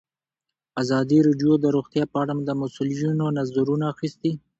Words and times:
ازادي 0.81 1.19
راډیو 1.27 1.51
د 1.59 1.65
روغتیا 1.75 2.03
په 2.13 2.17
اړه 2.23 2.33
د 2.43 2.49
مسؤلینو 2.61 3.25
نظرونه 3.37 3.85
اخیستي. 3.93 4.31